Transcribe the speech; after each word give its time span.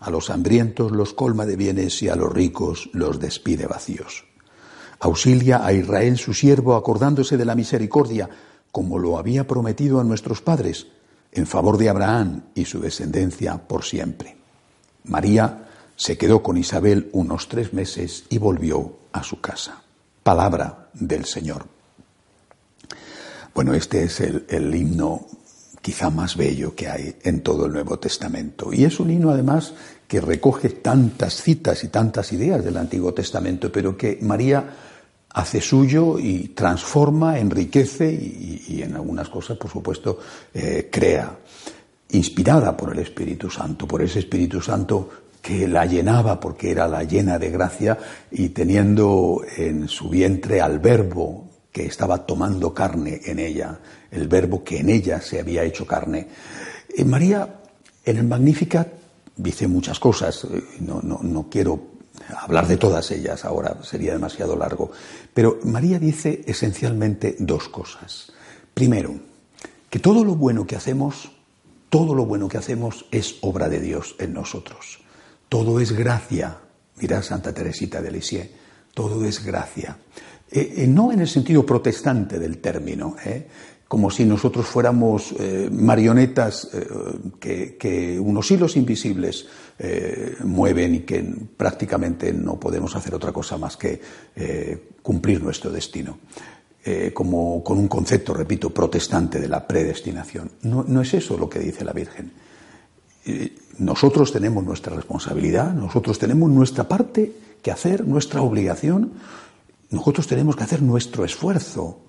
a 0.00 0.10
los 0.10 0.30
hambrientos 0.30 0.92
los 0.92 1.14
colma 1.14 1.46
de 1.46 1.56
bienes 1.56 2.02
y 2.02 2.08
a 2.08 2.16
los 2.16 2.32
ricos 2.32 2.90
los 2.92 3.18
despide 3.18 3.66
vacíos. 3.66 4.24
Auxilia 5.00 5.64
a 5.64 5.72
Israel 5.72 6.16
su 6.18 6.32
siervo 6.32 6.74
acordándose 6.74 7.36
de 7.36 7.44
la 7.44 7.54
misericordia, 7.54 8.28
como 8.72 8.98
lo 8.98 9.18
había 9.18 9.46
prometido 9.46 10.00
a 10.00 10.04
nuestros 10.04 10.40
padres, 10.40 10.86
en 11.32 11.46
favor 11.46 11.76
de 11.76 11.88
Abraham 11.88 12.42
y 12.54 12.64
su 12.64 12.80
descendencia 12.80 13.58
por 13.58 13.84
siempre. 13.84 14.36
María 15.04 15.68
se 15.96 16.18
quedó 16.18 16.42
con 16.42 16.56
Isabel 16.56 17.08
unos 17.12 17.48
tres 17.48 17.72
meses 17.72 18.24
y 18.28 18.38
volvió 18.38 18.98
a 19.12 19.22
su 19.22 19.40
casa. 19.40 19.82
Palabra 20.22 20.88
del 20.92 21.24
Señor. 21.24 21.66
Bueno, 23.54 23.72
este 23.72 24.04
es 24.04 24.20
el, 24.20 24.74
himno 24.74 25.26
quizá 25.86 26.10
más 26.10 26.36
bello 26.36 26.74
que 26.74 26.88
hay 26.88 27.14
en 27.22 27.42
todo 27.42 27.66
el 27.66 27.72
Nuevo 27.72 27.96
Testamento. 27.96 28.72
Y 28.72 28.82
es 28.82 28.98
un 28.98 29.08
himno 29.08 29.30
además 29.30 29.72
que 30.08 30.20
recoge 30.20 30.70
tantas 30.70 31.40
citas 31.40 31.84
y 31.84 31.88
tantas 31.90 32.32
ideas 32.32 32.64
del 32.64 32.76
Antiguo 32.76 33.14
Testamento, 33.14 33.70
pero 33.70 33.96
que 33.96 34.18
María 34.20 34.68
hace 35.30 35.60
suyo 35.60 36.18
y 36.18 36.48
transforma, 36.48 37.38
enriquece 37.38 38.12
y, 38.12 38.82
en 38.82 38.96
algunas 38.96 39.28
cosas, 39.28 39.58
por 39.58 39.70
supuesto, 39.70 40.18
eh, 40.52 40.88
crea, 40.90 41.38
inspirada 42.10 42.76
por 42.76 42.92
el 42.92 42.98
Espíritu 42.98 43.48
Santo, 43.48 43.86
por 43.86 44.02
ese 44.02 44.18
Espíritu 44.18 44.60
Santo 44.60 45.08
que 45.40 45.68
la 45.68 45.86
llenaba 45.86 46.40
porque 46.40 46.72
era 46.72 46.88
la 46.88 47.04
llena 47.04 47.38
de 47.38 47.50
gracia 47.50 47.96
y 48.32 48.48
teniendo 48.48 49.40
en 49.56 49.86
su 49.86 50.08
vientre 50.08 50.60
al 50.60 50.80
verbo 50.80 51.46
que 51.76 51.84
estaba 51.84 52.24
tomando 52.24 52.72
carne 52.72 53.20
en 53.26 53.38
ella, 53.38 53.78
el 54.10 54.28
verbo 54.28 54.64
que 54.64 54.78
en 54.78 54.88
ella 54.88 55.20
se 55.20 55.40
había 55.40 55.62
hecho 55.62 55.86
carne. 55.86 56.26
Eh, 56.88 57.04
María 57.04 57.60
en 58.02 58.16
el 58.16 58.24
Magnificat 58.24 58.88
dice 59.36 59.68
muchas 59.68 60.00
cosas, 60.00 60.44
eh, 60.44 60.64
no, 60.80 61.02
no, 61.02 61.20
no 61.22 61.50
quiero 61.50 61.78
hablar 62.34 62.66
de 62.66 62.78
todas 62.78 63.10
ellas 63.10 63.44
ahora, 63.44 63.76
sería 63.82 64.14
demasiado 64.14 64.56
largo. 64.56 64.90
Pero 65.34 65.58
María 65.64 65.98
dice 65.98 66.40
esencialmente 66.46 67.36
dos 67.40 67.68
cosas. 67.68 68.32
Primero, 68.72 69.14
que 69.90 69.98
todo 69.98 70.24
lo 70.24 70.34
bueno 70.34 70.66
que 70.66 70.76
hacemos, 70.76 71.30
todo 71.90 72.14
lo 72.14 72.24
bueno 72.24 72.48
que 72.48 72.56
hacemos 72.56 73.04
es 73.10 73.36
obra 73.42 73.68
de 73.68 73.80
Dios 73.80 74.16
en 74.18 74.32
nosotros. 74.32 75.00
Todo 75.50 75.78
es 75.78 75.92
gracia. 75.92 76.56
Mira 76.96 77.22
Santa 77.22 77.52
Teresita 77.52 78.00
de 78.00 78.12
Lisieux, 78.12 78.48
todo 78.94 79.26
es 79.26 79.44
gracia. 79.44 79.98
Eh, 80.56 80.84
eh, 80.84 80.86
no 80.86 81.12
en 81.12 81.20
el 81.20 81.28
sentido 81.28 81.66
protestante 81.66 82.38
del 82.38 82.56
término, 82.58 83.14
¿eh? 83.22 83.46
como 83.86 84.10
si 84.10 84.24
nosotros 84.24 84.64
fuéramos 84.64 85.32
marionetas 85.70 86.68
que, 87.38 88.18
unos 88.20 88.50
hilos 88.50 88.76
invisibles 88.76 89.46
mueven 90.42 90.96
y 90.96 91.00
que 91.00 91.22
prácticamente 91.56 92.32
no 92.32 92.58
podemos 92.58 92.96
hacer 92.96 93.14
otra 93.14 93.30
cosa 93.30 93.56
más 93.58 93.76
que 93.76 94.00
cumplir 95.02 95.40
nuestro 95.40 95.70
destino. 95.70 96.18
como 97.14 97.62
con 97.62 97.78
un 97.78 97.86
concepto, 97.86 98.34
repito, 98.34 98.74
protestante 98.74 99.38
de 99.38 99.46
la 99.46 99.64
predestinación. 99.64 100.50
No 100.62 101.00
es 101.00 101.14
eso 101.14 101.38
lo 101.38 101.48
que 101.48 101.60
dice 101.60 101.84
la 101.84 101.92
Virgen. 101.92 102.32
nosotros 103.78 104.32
tenemos 104.32 104.64
nuestra 104.64 104.96
responsabilidad, 104.96 105.72
nosotros 105.74 106.18
tenemos 106.18 106.50
nuestra 106.50 106.88
parte 106.88 107.32
que 107.62 107.70
hacer, 107.70 108.04
nuestra 108.04 108.42
obligación, 108.42 109.12
nosotros 109.90 110.26
tenemos 110.26 110.56
que 110.56 110.64
hacer 110.64 110.82
nuestro 110.82 111.24
esfuerzo 111.24 112.06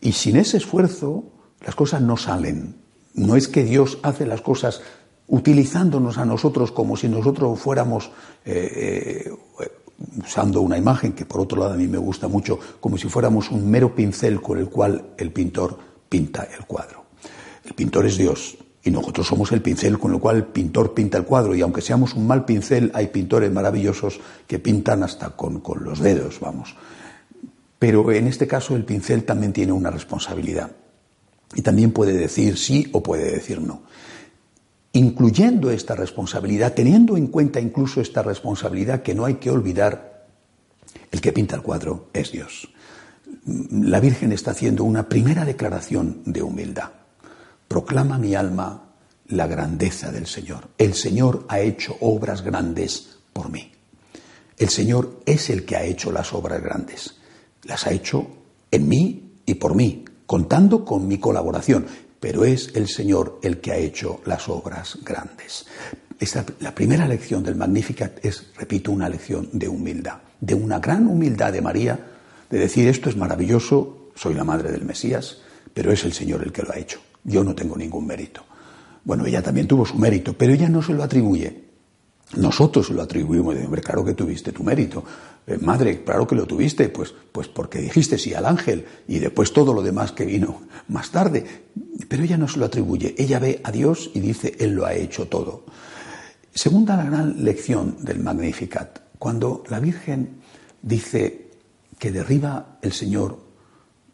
y 0.00 0.12
sin 0.12 0.36
ese 0.36 0.56
esfuerzo 0.56 1.24
las 1.60 1.74
cosas 1.74 2.00
no 2.02 2.16
salen. 2.16 2.76
No 3.14 3.36
es 3.36 3.48
que 3.48 3.64
Dios 3.64 3.98
hace 4.02 4.26
las 4.26 4.40
cosas 4.40 4.82
utilizándonos 5.26 6.18
a 6.18 6.24
nosotros 6.24 6.72
como 6.72 6.96
si 6.96 7.08
nosotros 7.08 7.58
fuéramos, 7.58 8.10
eh, 8.44 9.30
eh, 9.60 9.70
usando 10.18 10.60
una 10.60 10.76
imagen 10.76 11.12
que 11.12 11.24
por 11.24 11.40
otro 11.40 11.60
lado 11.60 11.74
a 11.74 11.76
mí 11.76 11.86
me 11.86 11.98
gusta 11.98 12.26
mucho, 12.26 12.58
como 12.80 12.98
si 12.98 13.08
fuéramos 13.08 13.50
un 13.50 13.70
mero 13.70 13.94
pincel 13.94 14.40
con 14.40 14.58
el 14.58 14.68
cual 14.68 15.10
el 15.16 15.30
pintor 15.32 15.78
pinta 16.08 16.48
el 16.56 16.66
cuadro. 16.66 17.04
El 17.64 17.74
pintor 17.74 18.06
es 18.06 18.16
Dios 18.16 18.58
y 18.82 18.90
nosotros 18.90 19.26
somos 19.26 19.52
el 19.52 19.62
pincel 19.62 19.98
con 19.98 20.12
el 20.14 20.18
cual 20.20 20.36
el 20.36 20.44
pintor 20.44 20.94
pinta 20.94 21.18
el 21.18 21.24
cuadro 21.24 21.54
y 21.54 21.60
aunque 21.60 21.82
seamos 21.82 22.14
un 22.14 22.26
mal 22.26 22.44
pincel 22.44 22.90
hay 22.94 23.08
pintores 23.08 23.52
maravillosos 23.52 24.18
que 24.46 24.58
pintan 24.58 25.02
hasta 25.02 25.30
con, 25.30 25.60
con 25.60 25.84
los 25.84 26.00
dedos, 26.00 26.40
vamos. 26.40 26.74
Pero 27.80 28.12
en 28.12 28.26
este 28.26 28.46
caso 28.46 28.76
el 28.76 28.84
pincel 28.84 29.24
también 29.24 29.54
tiene 29.54 29.72
una 29.72 29.90
responsabilidad. 29.90 30.70
Y 31.54 31.62
también 31.62 31.92
puede 31.92 32.12
decir 32.12 32.58
sí 32.58 32.90
o 32.92 33.02
puede 33.02 33.32
decir 33.32 33.58
no. 33.62 33.82
Incluyendo 34.92 35.70
esta 35.70 35.94
responsabilidad, 35.96 36.74
teniendo 36.74 37.16
en 37.16 37.28
cuenta 37.28 37.58
incluso 37.58 38.02
esta 38.02 38.22
responsabilidad 38.22 39.00
que 39.00 39.14
no 39.14 39.24
hay 39.24 39.36
que 39.36 39.50
olvidar, 39.50 40.26
el 41.10 41.22
que 41.22 41.32
pinta 41.32 41.56
el 41.56 41.62
cuadro 41.62 42.10
es 42.12 42.32
Dios. 42.32 42.68
La 43.46 43.98
Virgen 43.98 44.32
está 44.32 44.50
haciendo 44.50 44.84
una 44.84 45.08
primera 45.08 45.46
declaración 45.46 46.20
de 46.26 46.42
humildad. 46.42 46.90
Proclama 47.66 48.18
mi 48.18 48.34
alma 48.34 48.90
la 49.28 49.46
grandeza 49.46 50.12
del 50.12 50.26
Señor. 50.26 50.68
El 50.76 50.92
Señor 50.92 51.46
ha 51.48 51.60
hecho 51.60 51.96
obras 52.00 52.42
grandes 52.42 53.20
por 53.32 53.48
mí. 53.48 53.72
El 54.58 54.68
Señor 54.68 55.22
es 55.24 55.48
el 55.48 55.64
que 55.64 55.76
ha 55.76 55.84
hecho 55.84 56.12
las 56.12 56.34
obras 56.34 56.62
grandes 56.62 57.19
las 57.64 57.86
ha 57.86 57.92
hecho 57.92 58.26
en 58.70 58.88
mí 58.88 59.34
y 59.46 59.54
por 59.54 59.74
mí, 59.74 60.04
contando 60.26 60.84
con 60.84 61.08
mi 61.08 61.18
colaboración, 61.18 61.86
pero 62.20 62.44
es 62.44 62.70
el 62.74 62.88
Señor 62.88 63.40
el 63.42 63.60
que 63.60 63.72
ha 63.72 63.76
hecho 63.76 64.20
las 64.26 64.48
obras 64.48 64.98
grandes. 65.02 65.66
Esta, 66.18 66.44
la 66.60 66.74
primera 66.74 67.08
lección 67.08 67.42
del 67.42 67.56
Magnificat 67.56 68.24
es, 68.24 68.46
repito, 68.56 68.92
una 68.92 69.08
lección 69.08 69.48
de 69.52 69.68
humildad, 69.68 70.18
de 70.40 70.54
una 70.54 70.78
gran 70.78 71.08
humildad 71.08 71.52
de 71.52 71.62
María, 71.62 71.98
de 72.50 72.58
decir 72.58 72.88
esto 72.88 73.08
es 73.08 73.16
maravilloso, 73.16 74.10
soy 74.14 74.34
la 74.34 74.44
madre 74.44 74.70
del 74.70 74.84
Mesías, 74.84 75.38
pero 75.72 75.92
es 75.92 76.04
el 76.04 76.12
Señor 76.12 76.42
el 76.42 76.52
que 76.52 76.62
lo 76.62 76.72
ha 76.72 76.78
hecho. 76.78 77.00
Yo 77.24 77.42
no 77.42 77.54
tengo 77.54 77.76
ningún 77.76 78.06
mérito. 78.06 78.44
Bueno, 79.04 79.24
ella 79.24 79.42
también 79.42 79.66
tuvo 79.66 79.86
su 79.86 79.96
mérito, 79.96 80.34
pero 80.34 80.52
ella 80.52 80.68
no 80.68 80.82
se 80.82 80.92
lo 80.92 81.02
atribuye. 81.02 81.69
Nosotros 82.36 82.90
lo 82.90 83.02
atribuimos, 83.02 83.56
de, 83.56 83.64
hombre, 83.64 83.82
claro 83.82 84.04
que 84.04 84.14
tuviste 84.14 84.52
tu 84.52 84.62
mérito. 84.62 85.02
Eh, 85.46 85.58
madre, 85.60 86.04
claro 86.04 86.26
que 86.26 86.36
lo 86.36 86.46
tuviste, 86.46 86.88
pues, 86.88 87.12
pues 87.32 87.48
porque 87.48 87.80
dijiste 87.80 88.18
sí 88.18 88.34
al 88.34 88.46
ángel 88.46 88.86
y 89.08 89.18
después 89.18 89.52
todo 89.52 89.74
lo 89.74 89.82
demás 89.82 90.12
que 90.12 90.24
vino 90.24 90.62
más 90.88 91.10
tarde. 91.10 91.44
Pero 92.08 92.22
ella 92.22 92.36
no 92.36 92.46
se 92.46 92.58
lo 92.58 92.66
atribuye, 92.66 93.14
ella 93.18 93.40
ve 93.40 93.60
a 93.64 93.72
Dios 93.72 94.10
y 94.14 94.20
dice, 94.20 94.54
Él 94.60 94.72
lo 94.72 94.86
ha 94.86 94.94
hecho 94.94 95.26
todo. 95.26 95.64
Segunda 96.54 96.96
la 96.96 97.04
gran 97.04 97.44
lección 97.44 97.96
del 98.00 98.20
Magnificat, 98.20 99.00
cuando 99.18 99.64
la 99.68 99.80
Virgen 99.80 100.40
dice 100.82 101.50
que 101.98 102.10
derriba 102.10 102.78
el 102.82 102.92
Señor, 102.92 103.38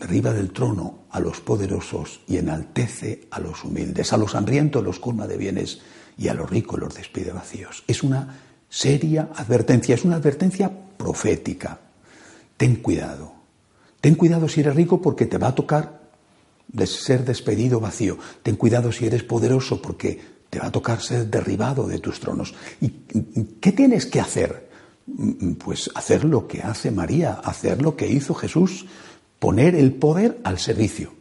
derriba 0.00 0.32
del 0.32 0.50
trono 0.50 1.00
a 1.10 1.20
los 1.20 1.40
poderosos 1.40 2.20
y 2.26 2.38
enaltece 2.38 3.28
a 3.30 3.38
los 3.38 3.64
humildes, 3.64 4.12
a 4.12 4.16
los 4.16 4.34
hambrientos 4.34 4.82
los 4.82 4.98
colma 4.98 5.26
de 5.26 5.36
bienes 5.36 5.80
y 6.16 6.28
a 6.28 6.34
los 6.34 6.48
ricos 6.48 6.80
los 6.80 6.94
despide 6.94 7.32
vacíos. 7.32 7.84
Es 7.86 8.02
una 8.02 8.40
seria 8.68 9.28
advertencia, 9.34 9.94
es 9.94 10.04
una 10.04 10.16
advertencia 10.16 10.70
profética. 10.96 11.78
Ten 12.56 12.76
cuidado. 12.76 13.32
Ten 14.00 14.14
cuidado 14.14 14.48
si 14.48 14.60
eres 14.60 14.74
rico 14.74 15.02
porque 15.02 15.26
te 15.26 15.38
va 15.38 15.48
a 15.48 15.54
tocar 15.54 16.00
ser 16.84 17.24
despedido 17.24 17.78
vacío. 17.78 18.16
Ten 18.42 18.56
cuidado 18.56 18.92
si 18.92 19.06
eres 19.06 19.22
poderoso 19.22 19.82
porque 19.82 20.18
te 20.48 20.58
va 20.58 20.66
a 20.66 20.72
tocar 20.72 21.02
ser 21.02 21.26
derribado 21.26 21.86
de 21.86 21.98
tus 21.98 22.20
tronos. 22.20 22.54
¿Y 22.80 22.88
qué 23.60 23.72
tienes 23.72 24.06
que 24.06 24.20
hacer? 24.20 24.70
Pues 25.62 25.90
hacer 25.94 26.24
lo 26.24 26.46
que 26.46 26.62
hace 26.62 26.90
María, 26.90 27.34
hacer 27.34 27.82
lo 27.82 27.96
que 27.96 28.08
hizo 28.08 28.34
Jesús, 28.34 28.86
poner 29.40 29.74
el 29.74 29.94
poder 29.94 30.38
al 30.44 30.60
servicio. 30.60 31.12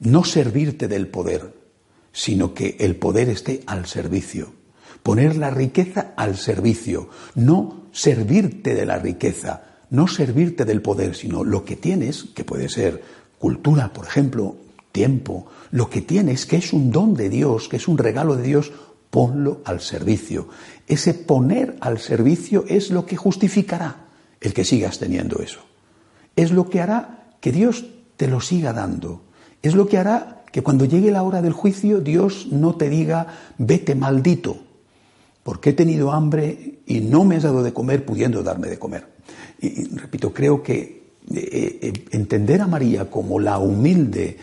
No 0.00 0.24
servirte 0.24 0.86
del 0.88 1.08
poder, 1.08 1.54
sino 2.12 2.52
que 2.52 2.76
el 2.80 2.96
poder 2.96 3.30
esté 3.30 3.62
al 3.66 3.86
servicio. 3.86 4.52
Poner 5.02 5.36
la 5.36 5.50
riqueza 5.50 6.12
al 6.16 6.36
servicio, 6.36 7.08
no 7.34 7.84
servirte 7.92 8.74
de 8.74 8.84
la 8.84 8.98
riqueza, 8.98 9.62
no 9.90 10.06
servirte 10.08 10.64
del 10.64 10.82
poder, 10.82 11.14
sino 11.14 11.44
lo 11.44 11.64
que 11.64 11.76
tienes, 11.76 12.24
que 12.34 12.44
puede 12.44 12.68
ser 12.68 13.02
cultura, 13.38 13.92
por 13.92 14.06
ejemplo, 14.06 14.56
tiempo, 14.92 15.46
lo 15.70 15.88
que 15.88 16.02
tienes, 16.02 16.44
que 16.44 16.56
es 16.56 16.72
un 16.72 16.90
don 16.90 17.14
de 17.14 17.28
Dios, 17.28 17.68
que 17.68 17.76
es 17.76 17.86
un 17.88 17.98
regalo 17.98 18.36
de 18.36 18.42
Dios, 18.42 18.72
ponlo 19.10 19.62
al 19.64 19.80
servicio. 19.80 20.48
Ese 20.86 21.14
poner 21.14 21.76
al 21.80 21.98
servicio 21.98 22.64
es 22.68 22.90
lo 22.90 23.06
que 23.06 23.16
justificará 23.16 24.08
el 24.40 24.52
que 24.52 24.64
sigas 24.64 24.98
teniendo 24.98 25.40
eso. 25.40 25.60
Es 26.36 26.50
lo 26.50 26.68
que 26.68 26.80
hará 26.80 27.17
que 27.40 27.52
Dios 27.52 27.86
te 28.16 28.28
lo 28.28 28.40
siga 28.40 28.72
dando. 28.72 29.22
Es 29.62 29.74
lo 29.74 29.88
que 29.88 29.98
hará 29.98 30.44
que 30.52 30.62
cuando 30.62 30.84
llegue 30.84 31.10
la 31.10 31.22
hora 31.22 31.42
del 31.42 31.52
juicio 31.52 32.00
Dios 32.00 32.48
no 32.50 32.74
te 32.76 32.88
diga, 32.88 33.26
vete 33.58 33.94
maldito, 33.94 34.58
porque 35.42 35.70
he 35.70 35.72
tenido 35.72 36.12
hambre 36.12 36.80
y 36.86 37.00
no 37.00 37.24
me 37.24 37.36
has 37.36 37.42
dado 37.42 37.62
de 37.62 37.72
comer 37.72 38.04
pudiendo 38.04 38.42
darme 38.42 38.68
de 38.68 38.78
comer. 38.78 39.06
Y, 39.60 39.84
repito, 39.96 40.32
creo 40.32 40.62
que 40.62 40.98
eh, 41.34 41.78
eh, 41.82 41.92
entender 42.12 42.60
a 42.60 42.66
María 42.66 43.10
como 43.10 43.38
la 43.40 43.58
humilde 43.58 44.38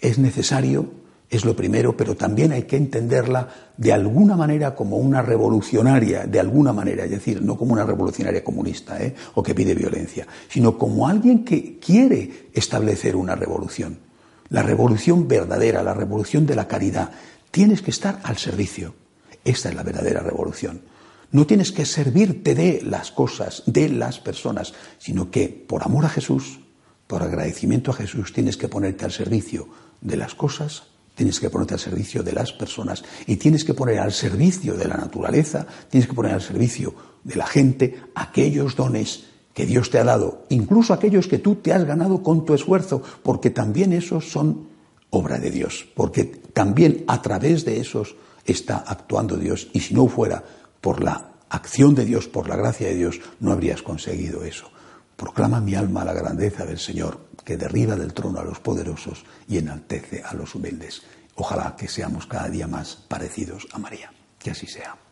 es 0.00 0.18
necesario 0.18 0.90
es 1.30 1.44
lo 1.44 1.54
primero, 1.54 1.94
pero 1.96 2.16
también 2.16 2.52
hay 2.52 2.62
que 2.62 2.76
entenderla 2.76 3.48
de 3.76 3.92
alguna 3.92 4.34
manera 4.34 4.74
como 4.74 4.96
una 4.96 5.20
revolucionaria, 5.20 6.26
de 6.26 6.40
alguna 6.40 6.72
manera, 6.72 7.04
es 7.04 7.10
decir, 7.10 7.42
no 7.42 7.56
como 7.58 7.74
una 7.74 7.84
revolucionaria 7.84 8.42
comunista 8.42 9.02
¿eh? 9.02 9.14
o 9.34 9.42
que 9.42 9.54
pide 9.54 9.74
violencia, 9.74 10.26
sino 10.48 10.78
como 10.78 11.06
alguien 11.06 11.44
que 11.44 11.78
quiere 11.78 12.48
establecer 12.54 13.14
una 13.14 13.34
revolución. 13.34 13.98
La 14.48 14.62
revolución 14.62 15.28
verdadera, 15.28 15.82
la 15.82 15.92
revolución 15.92 16.46
de 16.46 16.56
la 16.56 16.66
caridad. 16.66 17.10
Tienes 17.50 17.82
que 17.82 17.90
estar 17.90 18.20
al 18.22 18.38
servicio. 18.38 18.94
Esta 19.44 19.68
es 19.68 19.74
la 19.74 19.82
verdadera 19.82 20.20
revolución. 20.20 20.80
No 21.30 21.46
tienes 21.46 21.72
que 21.72 21.84
servirte 21.84 22.54
de 22.54 22.80
las 22.82 23.12
cosas, 23.12 23.62
de 23.66 23.90
las 23.90 24.18
personas, 24.18 24.72
sino 24.98 25.30
que 25.30 25.48
por 25.48 25.82
amor 25.84 26.06
a 26.06 26.08
Jesús, 26.08 26.60
por 27.06 27.22
agradecimiento 27.22 27.90
a 27.90 27.94
Jesús, 27.94 28.32
tienes 28.32 28.56
que 28.56 28.68
ponerte 28.68 29.04
al 29.04 29.12
servicio 29.12 29.68
de 30.00 30.16
las 30.16 30.34
cosas 30.34 30.84
tienes 31.18 31.40
que 31.40 31.50
ponerte 31.50 31.74
al 31.74 31.80
servicio 31.80 32.22
de 32.22 32.32
las 32.32 32.52
personas 32.52 33.02
y 33.26 33.34
tienes 33.34 33.64
que 33.64 33.74
poner 33.74 33.98
al 33.98 34.12
servicio 34.12 34.74
de 34.74 34.86
la 34.86 34.96
naturaleza, 34.96 35.66
tienes 35.90 36.08
que 36.08 36.14
poner 36.14 36.32
al 36.32 36.40
servicio 36.40 36.94
de 37.24 37.34
la 37.34 37.44
gente 37.44 38.00
aquellos 38.14 38.76
dones 38.76 39.24
que 39.52 39.66
Dios 39.66 39.90
te 39.90 39.98
ha 39.98 40.04
dado, 40.04 40.44
incluso 40.48 40.94
aquellos 40.94 41.26
que 41.26 41.38
tú 41.38 41.56
te 41.56 41.72
has 41.72 41.84
ganado 41.84 42.22
con 42.22 42.44
tu 42.44 42.54
esfuerzo, 42.54 43.02
porque 43.24 43.50
también 43.50 43.92
esos 43.92 44.30
son 44.30 44.68
obra 45.10 45.40
de 45.40 45.50
Dios, 45.50 45.88
porque 45.96 46.22
también 46.22 47.02
a 47.08 47.20
través 47.20 47.64
de 47.64 47.80
esos 47.80 48.14
está 48.44 48.76
actuando 48.76 49.36
Dios 49.36 49.70
y 49.72 49.80
si 49.80 49.94
no 49.94 50.06
fuera 50.06 50.44
por 50.80 51.02
la 51.02 51.32
acción 51.48 51.96
de 51.96 52.04
Dios, 52.04 52.28
por 52.28 52.48
la 52.48 52.54
gracia 52.54 52.86
de 52.86 52.94
Dios, 52.94 53.20
no 53.40 53.50
habrías 53.50 53.82
conseguido 53.82 54.44
eso. 54.44 54.70
Proclama 55.16 55.60
mi 55.60 55.74
alma 55.74 56.04
la 56.04 56.12
grandeza 56.12 56.64
del 56.64 56.78
Señor, 56.78 57.18
que 57.48 57.56
derriba 57.56 57.96
del 57.96 58.12
trono 58.12 58.40
a 58.40 58.44
los 58.44 58.60
poderosos 58.60 59.24
y 59.48 59.56
enaltece 59.56 60.22
a 60.22 60.34
los 60.34 60.54
humildes. 60.54 61.00
Ojalá 61.34 61.76
que 61.76 61.88
seamos 61.88 62.26
cada 62.26 62.50
día 62.50 62.66
más 62.66 62.96
parecidos 63.08 63.66
a 63.72 63.78
María. 63.78 64.12
Que 64.38 64.50
así 64.50 64.66
sea. 64.66 65.07